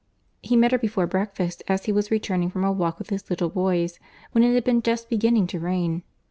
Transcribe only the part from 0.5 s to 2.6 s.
had met her before breakfast as he was returning